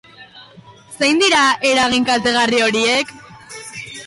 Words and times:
Zein 1.01 1.21
dira 1.23 1.41
eragin 1.73 2.09
kaltegarri 2.09 2.63
horiek? 2.69 3.13